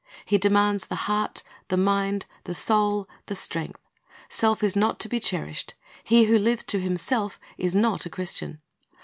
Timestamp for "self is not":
4.29-4.99